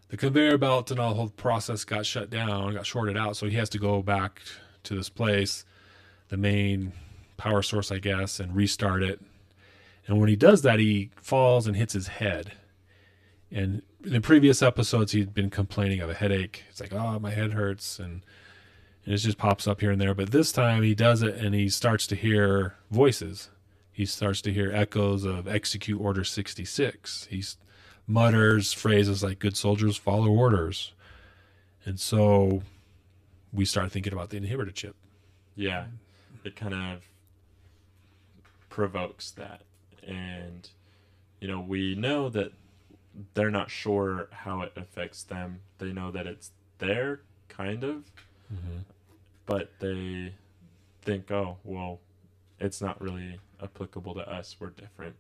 [0.09, 3.37] the conveyor belt and all the whole process got shut down, got shorted out.
[3.37, 4.43] So he has to go back
[4.83, 5.65] to this place,
[6.29, 6.93] the main
[7.39, 9.21] power source, I guess, and restart it.
[10.07, 12.53] And when he does that, he falls and hits his head.
[13.51, 16.65] And in previous episodes, he'd been complaining of a headache.
[16.69, 18.23] It's like, oh, my head hurts, and
[19.05, 20.15] and it just pops up here and there.
[20.15, 23.51] But this time he does it and he starts to hear voices.
[23.91, 27.27] He starts to hear echoes of execute order 66.
[27.31, 27.45] He
[28.07, 30.93] mutters phrases like good soldiers follow orders.
[31.85, 32.63] And so
[33.53, 34.97] we start thinking about the inhibitor chip.
[35.55, 35.85] yeah
[36.45, 37.03] it kind of
[38.69, 39.63] provokes that
[40.07, 40.71] and
[41.43, 42.53] you know, we know that
[43.35, 45.59] they're not sure how it affects them.
[45.79, 48.05] They know that it's there, kind of,
[48.53, 48.79] mm-hmm.
[49.47, 50.35] but they
[51.03, 52.01] think, oh, well,
[52.61, 54.57] it's not really applicable to us.
[54.59, 55.17] We're different.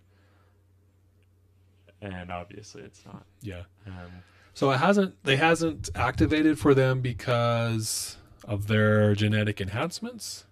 [2.00, 3.24] And obviously it's not.
[3.40, 3.62] Yeah.
[3.86, 4.22] Um,
[4.54, 10.44] so it hasn't they hasn't activated for them because of their genetic enhancements?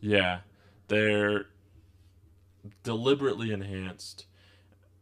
[0.00, 0.40] Yeah.
[0.88, 1.46] They're
[2.82, 4.26] deliberately enhanced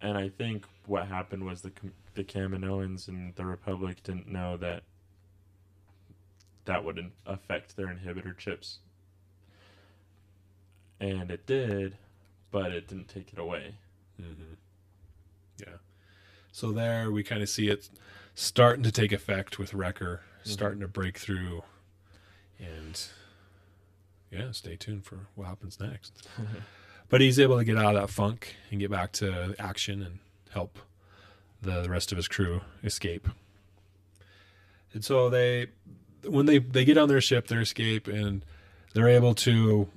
[0.00, 1.72] and I think what happened was the
[2.14, 4.82] the Kaminoans and the Republic didn't know that
[6.64, 8.78] that would affect their inhibitor chips
[11.02, 11.96] and it did,
[12.52, 13.74] but it didn't take it away.
[14.20, 14.54] Mm-hmm.
[15.58, 15.76] Yeah.
[16.52, 17.90] So there we kind of see it
[18.34, 20.50] starting to take effect with Wrecker, mm-hmm.
[20.50, 21.64] starting to break through,
[22.58, 23.04] and
[24.30, 26.26] yeah, stay tuned for what happens next.
[27.08, 30.20] but he's able to get out of that funk and get back to action and
[30.50, 30.78] help
[31.60, 33.28] the rest of his crew escape.
[34.94, 35.68] And so they,
[36.26, 38.44] when they they get on their ship, their escape, and
[38.94, 39.88] they're able to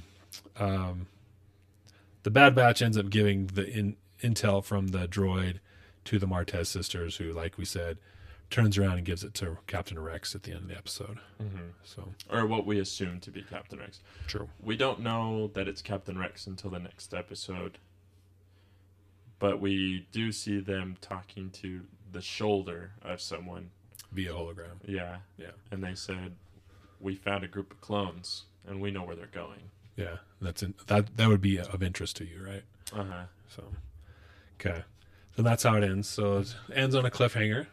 [0.58, 1.06] um,
[2.22, 5.58] the Bad Batch ends up giving the in, intel from the droid
[6.04, 7.98] to the Martez sisters, who, like we said,
[8.50, 11.18] turns around and gives it to Captain Rex at the end of the episode.
[11.42, 11.70] Mm-hmm.
[11.84, 14.00] So, or what we assume to be Captain Rex.
[14.26, 14.48] True.
[14.60, 17.78] We don't know that it's Captain Rex until the next episode,
[19.38, 23.70] but we do see them talking to the shoulder of someone
[24.12, 24.78] via hologram.
[24.86, 25.52] Yeah, yeah.
[25.70, 26.36] And they said,
[27.00, 30.74] "We found a group of clones, and we know where they're going." Yeah, that's in,
[30.86, 32.62] that that would be of interest to you, right?
[32.92, 33.24] Uh huh.
[33.48, 33.64] So,
[34.60, 34.82] okay,
[35.36, 36.08] so that's how it ends.
[36.08, 37.66] So it ends on a cliffhanger.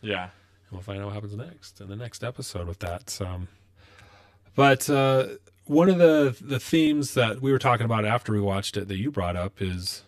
[0.00, 0.30] Yeah, and
[0.72, 3.18] we'll find out what happens next in the next episode with that.
[3.20, 3.48] Um,
[4.54, 5.26] but uh,
[5.66, 8.96] one of the the themes that we were talking about after we watched it that
[8.96, 10.02] you brought up is,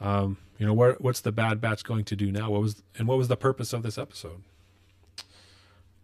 [0.00, 2.50] um, you know, what what's the Bad Batch going to do now?
[2.50, 4.42] What was and what was the purpose of this episode?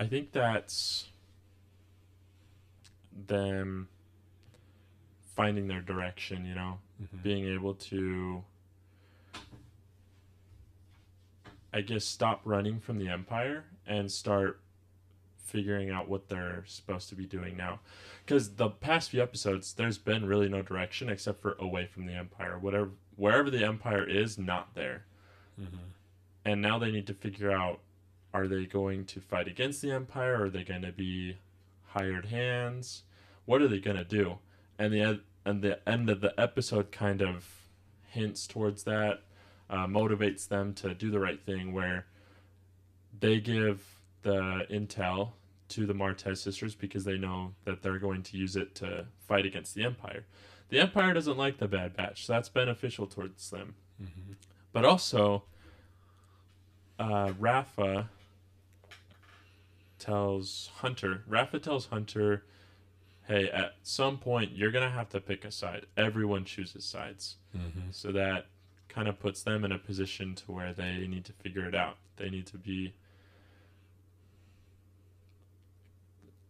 [0.01, 1.09] I think that's
[3.27, 3.89] them
[5.37, 7.19] finding their direction, you know, mm-hmm.
[7.23, 8.43] being able to,
[11.73, 14.61] I guess, stop running from the Empire and start
[15.37, 17.81] figuring out what they're supposed to be doing now.
[18.25, 22.15] Because the past few episodes, there's been really no direction except for away from the
[22.15, 22.59] Empire.
[22.59, 25.05] Whatever, wherever the Empire is, not there.
[25.61, 25.77] Mm-hmm.
[26.47, 27.81] And now they need to figure out:
[28.33, 30.45] Are they going to fight against the Empire?
[30.45, 31.39] Are they going to be
[31.89, 33.03] hired hands?
[33.45, 34.39] What are they going to do?
[34.79, 37.67] And the and the end of the episode kind of
[38.07, 39.23] hints towards that,
[39.69, 42.07] uh, motivates them to do the right thing, where
[43.19, 45.33] they give the intel
[45.69, 49.47] to the Martez sisters because they know that they're going to use it to fight
[49.47, 50.25] against the Empire.
[50.69, 53.75] The Empire doesn't like the Bad Batch, so that's beneficial towards them.
[54.01, 54.33] Mm-hmm.
[54.73, 55.45] But also,
[56.99, 58.11] uh, Rafa
[60.01, 61.23] tells Hunter.
[61.29, 62.45] Rafa tells Hunter
[63.31, 65.87] hey, at some point you're gonna have to pick a side.
[65.97, 67.91] Everyone chooses sides, mm-hmm.
[67.93, 68.47] so that
[68.89, 71.97] kind of puts them in a position to where they need to figure it out.
[72.17, 72.93] They need to be.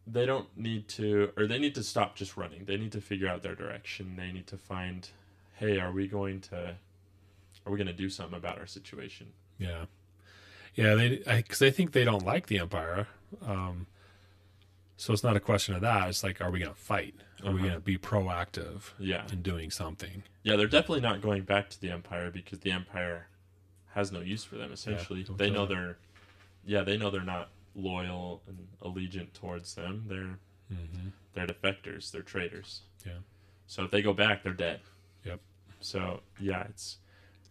[0.06, 2.64] They don't need to, or they need to stop just running.
[2.64, 4.16] They need to figure out their direction.
[4.16, 5.08] They need to find,
[5.54, 6.74] hey, are we going to,
[7.64, 9.28] are we going to do something about our situation?
[9.58, 9.84] Yeah,
[10.74, 10.94] yeah.
[10.94, 13.08] They because I think they don't like the empire.
[13.46, 13.86] Um,
[14.96, 16.08] so it's not a question of that.
[16.10, 17.14] It's like, are we going to fight?
[17.42, 17.54] Are uh-huh.
[17.54, 18.90] we going to be proactive?
[18.98, 19.24] Yeah.
[19.32, 20.24] in doing something?
[20.42, 23.28] Yeah, they're definitely not going back to the empire because the empire
[23.94, 24.72] has no use for them.
[24.72, 25.96] Essentially, yeah, they know they're,
[26.66, 30.04] yeah, they know they're not loyal and allegiant towards them.
[30.06, 30.38] They're
[30.70, 31.08] mm-hmm.
[31.34, 32.10] they're defectors.
[32.10, 32.82] They're traitors.
[33.06, 33.20] Yeah.
[33.66, 34.80] So if they go back, they're dead.
[35.24, 35.40] Yep.
[35.80, 36.98] So yeah, it's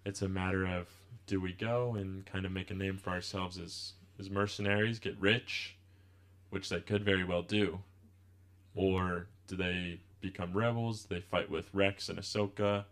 [0.05, 0.87] it's a matter of
[1.27, 5.17] do we go and kind of make a name for ourselves as as mercenaries, get
[5.19, 5.77] rich,
[6.49, 7.79] which they could very well do,
[8.75, 11.05] or do they become rebels?
[11.05, 12.85] They fight with Rex and Ahsoka,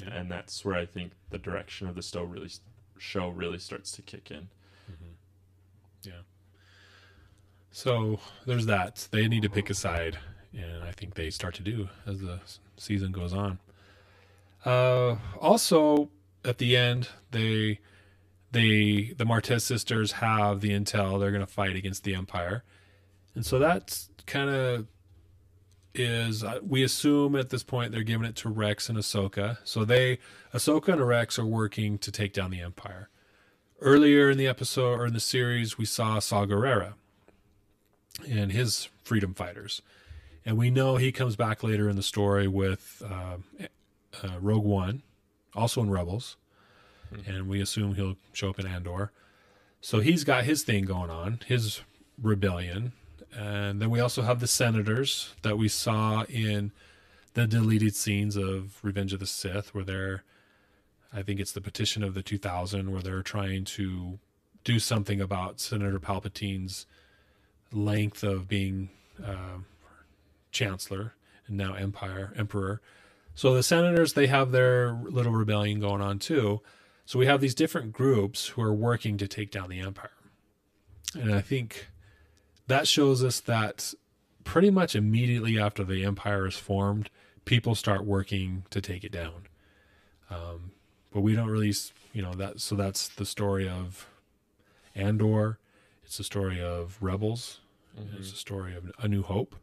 [0.00, 0.14] yeah.
[0.14, 2.50] and that's where I think the direction of the show really
[2.98, 4.48] show really starts to kick in.
[4.90, 5.12] Mm-hmm.
[6.04, 6.22] Yeah.
[7.70, 9.08] So there's that.
[9.10, 10.18] They need to pick a side,
[10.52, 12.40] and I think they start to do as the
[12.76, 13.58] season goes on.
[14.64, 16.10] Uh, also,
[16.44, 17.80] at the end, they
[18.50, 22.64] they the Martez sisters have the intel they're going to fight against the Empire,
[23.34, 24.86] and so that's kind of
[25.94, 29.58] is uh, we assume at this point they're giving it to Rex and Ahsoka.
[29.64, 30.18] So they
[30.54, 33.08] Ahsoka and Rex are working to take down the Empire.
[33.80, 36.94] Earlier in the episode or in the series, we saw Saw Gerrera
[38.28, 39.82] and his freedom fighters,
[40.44, 43.36] and we know he comes back later in the story with uh,
[44.22, 45.02] uh, Rogue One,
[45.54, 46.36] also in Rebels,
[47.12, 47.30] mm-hmm.
[47.30, 49.12] and we assume he'll show up in Andor.
[49.80, 51.82] So he's got his thing going on, his
[52.20, 52.92] rebellion,
[53.36, 56.72] and then we also have the senators that we saw in
[57.34, 60.24] the deleted scenes of Revenge of the Sith, where they're,
[61.12, 64.18] I think it's the petition of the 2000, where they're trying to
[64.64, 66.86] do something about Senator Palpatine's
[67.72, 68.88] length of being
[69.24, 69.58] uh,
[70.50, 71.14] chancellor
[71.46, 72.80] and now empire emperor.
[73.38, 76.60] So the senators they have their little rebellion going on too.
[77.06, 80.10] So we have these different groups who are working to take down the empire.
[81.14, 81.86] And I think
[82.66, 83.94] that shows us that
[84.42, 87.10] pretty much immediately after the empire is formed,
[87.44, 89.46] people start working to take it down.
[90.28, 90.72] Um,
[91.12, 91.72] but we don't really,
[92.12, 92.58] you know, that.
[92.58, 94.08] So that's the story of
[94.96, 95.60] Andor.
[96.02, 97.60] It's the story of Rebels.
[97.96, 98.16] Mm-hmm.
[98.16, 99.54] It's the story of A New Hope,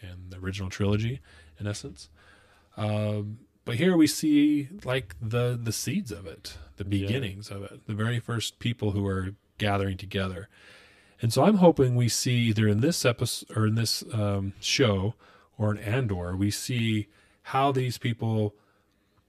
[0.00, 1.20] and the original trilogy,
[1.58, 2.08] in essence.
[2.80, 7.58] Um, but here we see like the the seeds of it, the beginnings yeah.
[7.58, 10.48] of it, the very first people who are gathering together.
[11.20, 15.14] And so I'm hoping we see either in this episode or in this um, show
[15.58, 17.08] or in Andor, we see
[17.42, 18.54] how these people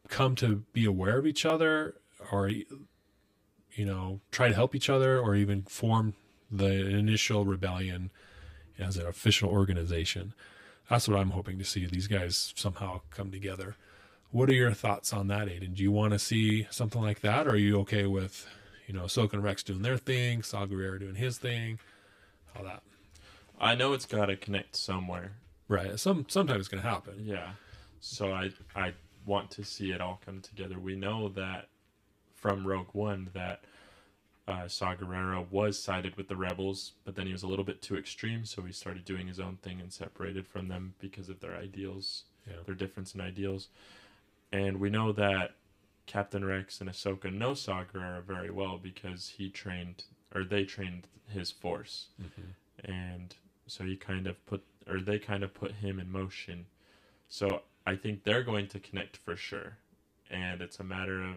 [0.07, 1.95] come to be aware of each other
[2.31, 6.13] or you know try to help each other or even form
[6.49, 8.11] the initial rebellion
[8.79, 10.33] as an official organization
[10.91, 13.75] that's what i'm hoping to see these guys somehow come together.
[14.29, 15.75] What are your thoughts on that aiden?
[15.75, 18.47] Do you want to see something like that or are you okay with
[18.87, 21.79] you know Ahsoka and Rex doing their thing Saw Gerrera doing his thing
[22.55, 22.83] all that?
[23.59, 25.31] I know it's got to connect somewhere.
[25.67, 27.15] Right some sometimes it's going to happen.
[27.23, 27.51] Yeah
[28.01, 28.93] so i i
[29.25, 30.79] want to see it all come together.
[30.79, 31.67] We know that
[32.35, 33.63] from Rogue One that
[34.47, 37.81] uh, Saw Gerrera was sided with the rebels, but then he was a little bit
[37.81, 41.39] too extreme, so he started doing his own thing and separated from them because of
[41.39, 42.57] their ideals, yeah.
[42.65, 43.67] their difference in ideals.
[44.51, 45.55] And we know that
[46.07, 51.07] Captain Rex and Ahsoka know Saw Gerrera very well because he trained, or they trained
[51.29, 52.91] his force, mm-hmm.
[52.91, 53.35] and
[53.67, 56.65] so he kind of put, or they kind of put him in motion.
[57.29, 59.77] So I think they're going to connect for sure.
[60.29, 61.35] And it's a matter of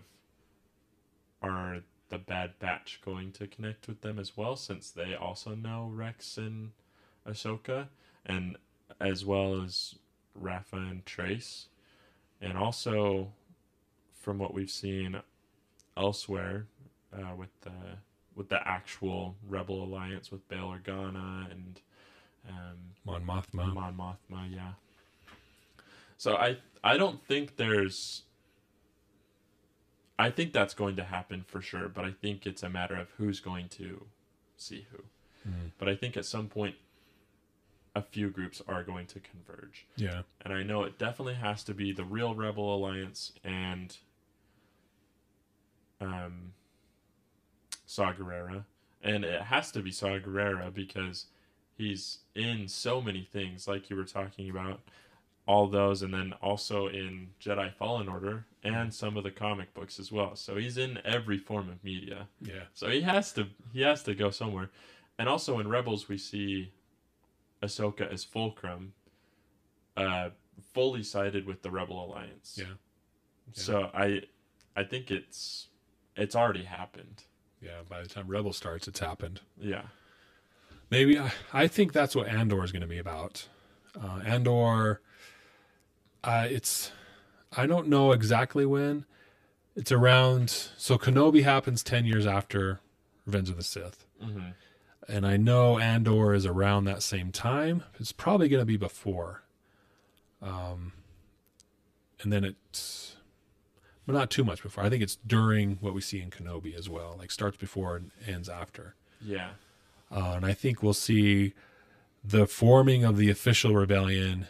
[1.43, 1.81] are
[2.15, 6.39] the Bad Batch going to connect with them as well, since they also know Rex
[6.39, 6.71] and
[7.29, 7.89] Ahsoka,
[8.25, 8.57] and
[9.01, 9.97] as well as
[10.35, 11.67] Rafa and Trace.
[12.41, 13.33] And also,
[14.21, 15.21] from what we've seen
[15.97, 16.67] elsewhere,
[17.13, 17.99] uh, with the
[18.37, 21.81] with the actual Rebel Alliance with Bail Organa and
[22.49, 23.73] um, Mon Mothma.
[23.75, 24.73] Mon Mothma, yeah.
[26.17, 28.23] So I I don't think there's
[30.19, 33.09] I think that's going to happen for sure, but I think it's a matter of
[33.17, 34.07] who's going to
[34.57, 34.99] see who.
[35.49, 35.73] Mm.
[35.79, 36.77] But I think at some point
[37.97, 39.87] a few groups are going to converge.
[39.97, 40.23] Yeah.
[40.45, 43.97] And I know it definitely has to be the real Rebel Alliance and
[46.01, 46.53] um
[47.87, 48.65] Saw Gerrera.
[49.03, 51.27] And it has to be Saw Gerrera because
[51.77, 54.81] he's in so many things like you were talking about
[55.47, 60.01] all those, and then also in Jedi Fallen Order and some of the comic books
[60.01, 60.37] as well.
[60.37, 62.29] So he's in every form of media.
[62.41, 62.65] Yeah.
[62.73, 64.71] So he has to he has to go somewhere,
[65.19, 66.73] and also in Rebels we see
[67.63, 68.93] Ahsoka as Fulcrum,
[69.97, 70.31] uh,
[70.73, 72.57] fully sided with the Rebel Alliance.
[72.57, 72.65] Yeah.
[72.67, 72.75] yeah.
[73.53, 74.23] So I,
[74.77, 75.69] I think it's
[76.17, 77.25] it's already happened.
[77.61, 77.83] Yeah.
[77.89, 79.41] By the time Rebel starts, it's happened.
[79.59, 79.83] Yeah.
[80.91, 83.49] Maybe I, I think that's what Andor is going to be about.
[84.01, 85.01] Uh, Andor
[86.25, 86.91] uh, it's
[87.57, 89.05] I don't know exactly when.
[89.77, 92.81] It's around so Kenobi happens ten years after
[93.27, 94.51] Revenge of the Sith, mm-hmm.
[95.09, 97.83] and I know Andor is around that same time.
[97.99, 99.43] It's probably going to be before.
[100.43, 100.93] Um,
[102.23, 103.17] and then it's,
[104.07, 104.85] but not too much before.
[104.85, 107.17] I think it's during what we see in Kenobi as well.
[107.19, 108.95] Like starts before and ends after.
[109.21, 109.51] Yeah.
[110.11, 111.55] Uh, and I think we'll see
[112.23, 114.47] the forming of the official rebellion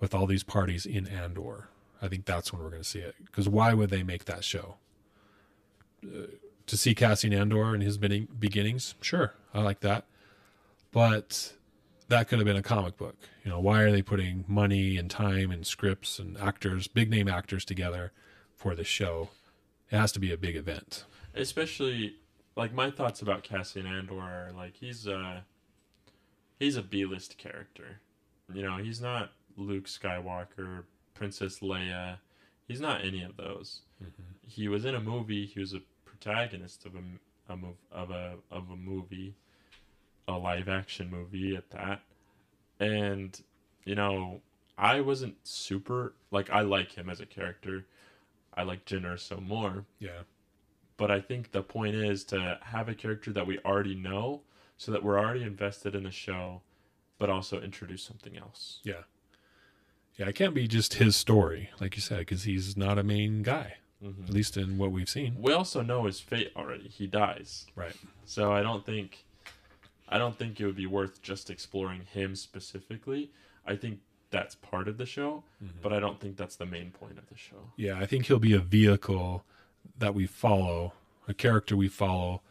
[0.00, 1.68] with all these parties in Andor.
[2.00, 3.14] I think that's when we're going to see it.
[3.24, 4.76] Because why would they make that show?
[6.04, 6.26] Uh,
[6.66, 10.04] to see Cassian Andor and his beginnings, sure, I like that.
[10.92, 11.54] But
[12.08, 13.16] that could have been a comic book.
[13.44, 17.28] You know, why are they putting money and time and scripts and actors, big name
[17.28, 18.12] actors together
[18.54, 19.30] for the show?
[19.90, 21.04] It has to be a big event.
[21.34, 22.16] Especially,
[22.56, 25.44] like my thoughts about Cassian Andor like he's a
[26.58, 28.00] he's a B list character.
[28.52, 30.84] You know, he's not Luke Skywalker,
[31.14, 32.18] Princess Leia.
[32.66, 33.80] He's not any of those.
[34.02, 34.22] Mm-hmm.
[34.46, 35.46] He was in a movie.
[35.46, 37.58] He was a protagonist of a, a
[37.92, 39.34] of a of a movie,
[40.26, 42.02] a live action movie at that.
[42.80, 43.40] And
[43.84, 44.40] you know,
[44.76, 47.86] I wasn't super like I like him as a character.
[48.54, 49.84] I like Jyn Erso more.
[49.98, 50.22] Yeah.
[50.96, 54.42] But I think the point is to have a character that we already know
[54.76, 56.62] so that we're already invested in the show,
[57.18, 58.80] but also introduce something else.
[58.82, 59.02] Yeah.
[60.18, 63.42] Yeah, it can't be just his story, like you said, because he's not a main
[63.42, 64.24] guy, mm-hmm.
[64.24, 65.36] at least in what we've seen.
[65.38, 66.88] We also know his fate already.
[66.88, 67.66] He dies.
[67.76, 67.94] Right.
[68.24, 69.24] So I don't think,
[70.08, 73.30] I don't think it would be worth just exploring him specifically.
[73.64, 74.00] I think
[74.30, 75.78] that's part of the show, mm-hmm.
[75.82, 77.70] but I don't think that's the main point of the show.
[77.76, 79.44] Yeah, I think he'll be a vehicle
[79.98, 80.94] that we follow,
[81.28, 82.42] a character we follow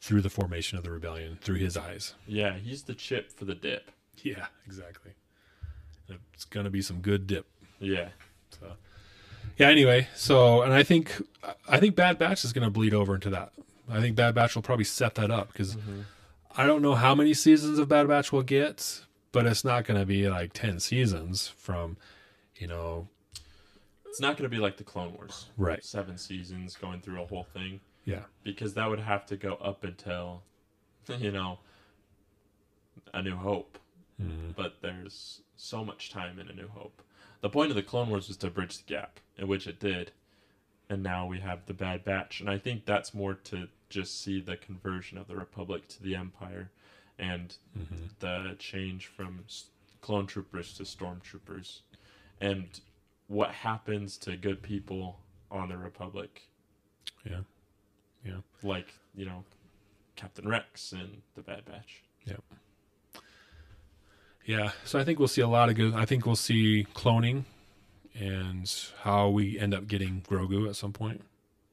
[0.00, 2.14] through the formation of the rebellion through his eyes.
[2.26, 3.90] Yeah, he's the chip for the dip.
[4.22, 5.12] Yeah, exactly.
[6.34, 7.46] It's gonna be some good dip.
[7.78, 8.08] Yeah.
[8.50, 8.72] So,
[9.58, 9.68] yeah.
[9.68, 11.20] Anyway, so and I think
[11.68, 13.52] I think Bad Batch is gonna bleed over into that.
[13.90, 16.02] I think Bad Batch will probably set that up because mm-hmm.
[16.56, 19.02] I don't know how many seasons of Bad Batch we'll get,
[19.32, 21.96] but it's not gonna be like ten seasons from,
[22.56, 23.08] you know.
[24.06, 25.84] It's not gonna be like the Clone Wars, right?
[25.84, 27.80] Seven seasons going through a whole thing.
[28.04, 28.22] Yeah.
[28.42, 30.42] Because that would have to go up until,
[31.18, 31.58] you know,
[33.14, 33.78] A New Hope.
[34.20, 34.50] Mm-hmm.
[34.56, 37.02] But there's so much time in A New Hope.
[37.40, 40.12] The point of the Clone Wars was to bridge the gap, in which it did.
[40.88, 42.40] And now we have the Bad Batch.
[42.40, 46.16] And I think that's more to just see the conversion of the Republic to the
[46.16, 46.70] Empire
[47.18, 48.06] and mm-hmm.
[48.18, 49.44] the change from
[50.00, 51.80] clone troopers to stormtroopers
[52.40, 52.80] and
[53.28, 56.42] what happens to good people on the Republic.
[57.24, 57.40] Yeah.
[58.24, 58.38] Yeah.
[58.62, 59.44] Like, you know,
[60.16, 62.02] Captain Rex and the Bad Batch.
[62.26, 62.36] Yeah.
[64.44, 64.72] Yeah.
[64.84, 65.94] So I think we'll see a lot of good.
[65.94, 67.44] I think we'll see cloning
[68.14, 71.22] and how we end up getting Grogu at some point,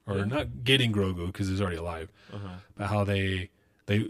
[0.07, 0.25] or yeah.
[0.25, 2.55] not getting Grogu because he's already alive, uh-huh.
[2.77, 3.49] but how they
[3.85, 4.09] they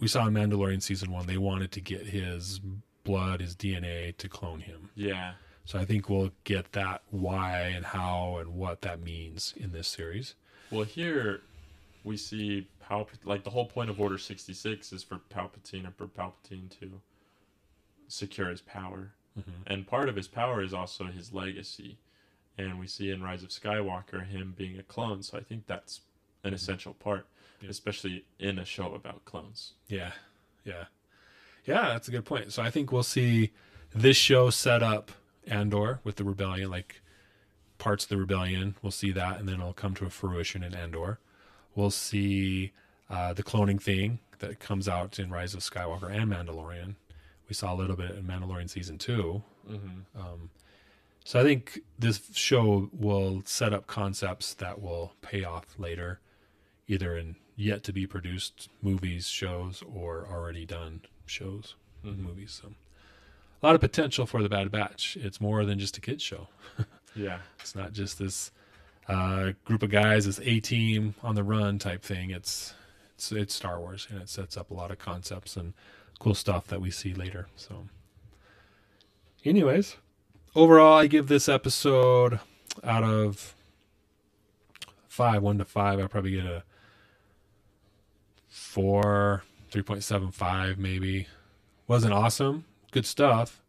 [0.00, 2.60] we saw in Mandalorian season one they wanted to get his
[3.04, 4.90] blood, his DNA to clone him.
[4.94, 5.34] Yeah.
[5.64, 9.88] So I think we'll get that why and how and what that means in this
[9.88, 10.34] series.
[10.70, 11.40] Well, here
[12.02, 13.24] we see Palpatine.
[13.24, 17.00] Like the whole point of Order sixty six is for Palpatine, or for Palpatine to
[18.08, 19.50] secure his power, mm-hmm.
[19.66, 21.98] and part of his power is also his legacy.
[22.56, 25.22] And we see in Rise of Skywalker him being a clone.
[25.24, 26.02] So I think that's
[26.44, 26.54] an mm-hmm.
[26.54, 27.26] essential part,
[27.60, 27.68] yeah.
[27.68, 29.72] especially in a show about clones.
[29.88, 30.12] Yeah,
[30.64, 30.84] yeah,
[31.64, 31.88] yeah.
[31.88, 32.52] That's a good point.
[32.52, 33.50] So I think we'll see
[33.94, 35.10] this show set up
[35.46, 37.02] Andor with the rebellion, like
[37.78, 38.76] parts of the rebellion.
[38.82, 41.18] We'll see that, and then it'll come to a fruition in Andor.
[41.74, 42.72] We'll see
[43.10, 46.94] uh, the cloning thing that comes out in Rise of Skywalker and Mandalorian.
[47.48, 50.20] We saw a little bit in Mandalorian season 2 mm-hmm.
[50.20, 50.50] um,
[51.24, 56.20] so I think this show will set up concepts that will pay off later,
[56.86, 62.22] either in yet to be produced movies, shows, or already done shows, mm-hmm.
[62.22, 62.60] movies.
[62.62, 62.74] So
[63.62, 65.16] a lot of potential for the Bad Batch.
[65.18, 66.48] It's more than just a kids show.
[67.16, 68.50] yeah, it's not just this
[69.08, 72.30] uh, group of guys, this A team on the run type thing.
[72.30, 72.74] It's
[73.14, 75.72] it's it's Star Wars, and it sets up a lot of concepts and
[76.18, 77.48] cool stuff that we see later.
[77.56, 77.86] So,
[79.44, 79.96] anyways,
[80.54, 82.40] overall, I give this episode
[82.82, 83.54] out of
[85.08, 86.00] five, one to five.
[86.00, 86.64] I probably get a
[88.48, 91.28] four, three point seven five, maybe.
[91.86, 93.60] Wasn't awesome, good stuff,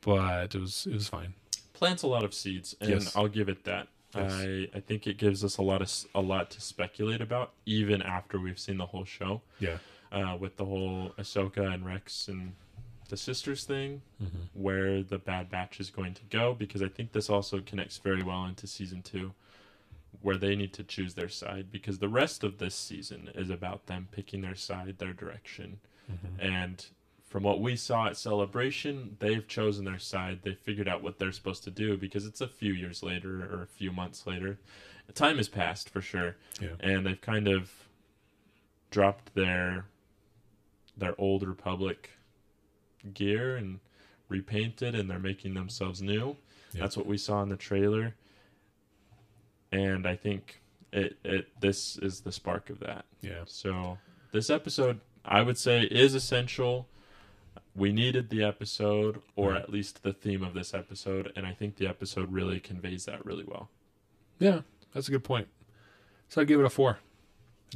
[0.00, 1.34] but it was it was fine.
[1.72, 3.16] Plants a lot of seeds, and yes.
[3.16, 3.88] I'll give it that.
[4.14, 4.32] Yes.
[4.32, 8.02] I I think it gives us a lot of a lot to speculate about even
[8.02, 9.42] after we've seen the whole show.
[9.58, 9.78] Yeah.
[10.12, 12.52] Uh, with the whole Ahsoka and Rex and
[13.08, 14.42] the sisters thing, mm-hmm.
[14.52, 18.22] where the Bad Batch is going to go, because I think this also connects very
[18.22, 19.32] well into season two,
[20.20, 23.86] where they need to choose their side, because the rest of this season is about
[23.86, 25.78] them picking their side, their direction,
[26.10, 26.40] mm-hmm.
[26.40, 26.86] and
[27.26, 30.40] from what we saw at Celebration, they've chosen their side.
[30.42, 33.62] They figured out what they're supposed to do because it's a few years later or
[33.62, 34.58] a few months later.
[35.14, 36.76] Time has passed for sure, yeah.
[36.80, 37.70] and they've kind of
[38.90, 39.86] dropped their
[40.96, 42.10] their old Republic
[43.12, 43.80] gear and
[44.28, 46.36] repainted, and they're making themselves new.
[46.72, 46.82] Yeah.
[46.82, 48.14] That's what we saw in the trailer,
[49.70, 50.62] and I think
[50.92, 53.04] it it this is the spark of that.
[53.20, 53.42] Yeah.
[53.46, 53.98] So
[54.32, 56.88] this episode, I would say, is essential
[57.74, 59.62] we needed the episode or right.
[59.62, 63.24] at least the theme of this episode and i think the episode really conveys that
[63.24, 63.70] really well
[64.38, 64.60] yeah
[64.92, 65.48] that's a good point
[66.28, 66.98] so i give it a four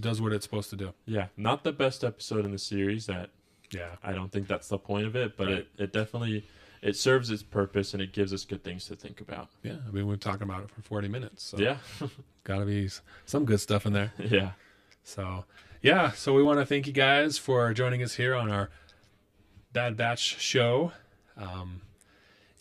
[0.01, 3.31] does what it's supposed to do yeah not the best episode in the series that
[3.73, 5.57] yeah i don't think that's the point of it but right.
[5.57, 6.47] it, it definitely
[6.83, 9.91] it serves its purpose and it gives us good things to think about yeah i
[9.91, 11.79] mean we're talking about it for 40 minutes so yeah
[12.45, 12.89] gotta be
[13.25, 14.53] some good stuff in there yeah
[15.03, 15.45] so
[15.83, 18.71] yeah so we want to thank you guys for joining us here on our
[19.77, 20.93] Bad Batch show.
[21.37, 21.83] Um,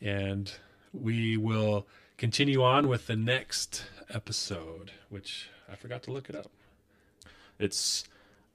[0.02, 0.52] and
[0.92, 6.52] we will continue on with the next episode, which I forgot to look it up.
[7.58, 8.04] It's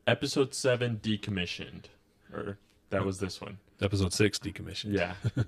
[0.06, 1.84] episode seven, decommissioned,
[2.32, 2.58] or
[2.90, 3.58] that was this one.
[3.80, 4.92] Episode six, decommissioned.
[4.92, 5.14] Yeah.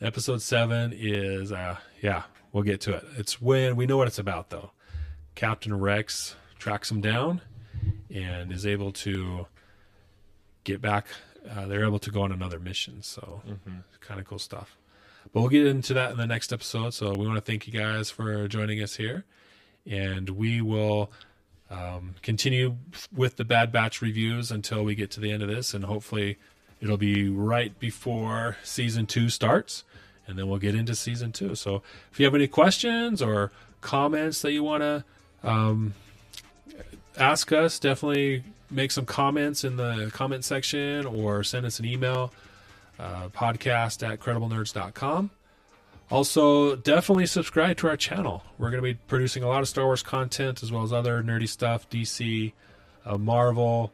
[0.00, 2.22] episode seven is, uh, yeah,
[2.52, 3.04] we'll get to it.
[3.16, 4.70] It's when we know what it's about, though.
[5.34, 7.40] Captain Rex tracks him down
[8.14, 9.46] and is able to
[10.64, 11.06] get back.
[11.50, 13.02] Uh, they're able to go on another mission.
[13.02, 13.78] So, mm-hmm.
[14.00, 14.76] kind of cool stuff.
[15.32, 16.94] But we'll get into that in the next episode.
[16.94, 19.24] So, we want to thank you guys for joining us here.
[19.84, 21.10] And we will
[21.70, 22.76] um, continue
[23.14, 25.74] with the Bad Batch reviews until we get to the end of this.
[25.74, 26.38] And hopefully,
[26.80, 29.84] it'll be right before season two starts.
[30.28, 31.54] And then we'll get into season two.
[31.54, 35.04] So, if you have any questions or comments that you want to
[35.44, 35.94] um,
[37.16, 42.32] ask us, definitely make some comments in the comment section or send us an email
[42.98, 45.30] uh, podcast at crediblenerds.com.
[46.10, 48.44] Also, definitely subscribe to our channel.
[48.58, 51.22] We're going to be producing a lot of Star Wars content as well as other
[51.22, 52.52] nerdy stuff, DC,
[53.04, 53.92] uh, Marvel,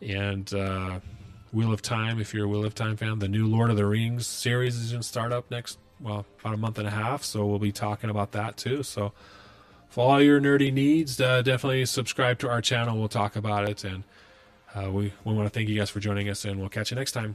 [0.00, 1.00] and uh,
[1.52, 2.20] Wheel of Time.
[2.20, 4.92] If you're a Wheel of Time fan, the new Lord of the Rings series is
[4.92, 7.24] going to start up next, well, about a month and a half.
[7.24, 8.84] So we'll be talking about that too.
[8.84, 9.12] So
[9.88, 12.96] for all your nerdy needs, uh, definitely subscribe to our channel.
[12.96, 13.82] We'll talk about it.
[13.82, 14.04] And
[14.76, 16.96] uh, we, we want to thank you guys for joining us, and we'll catch you
[16.96, 17.34] next time.